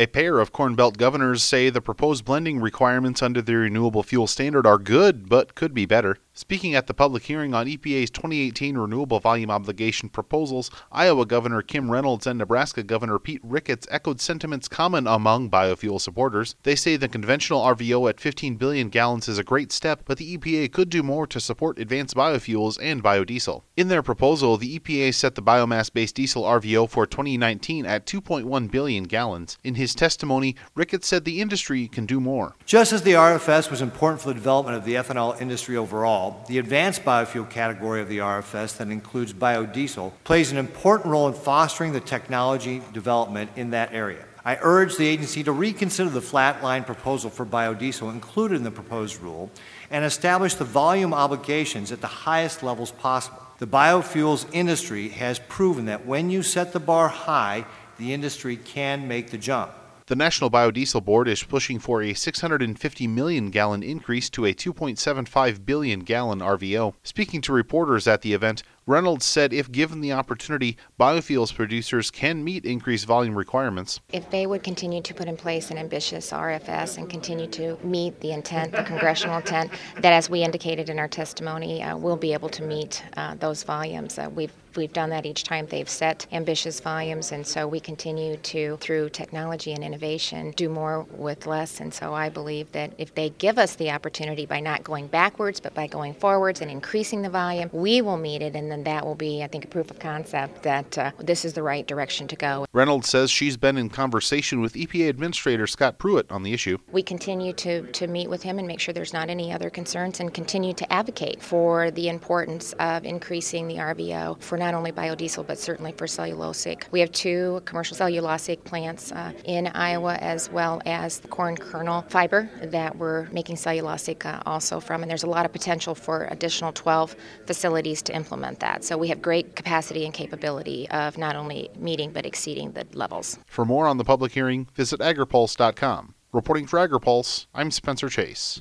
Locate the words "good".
4.78-5.28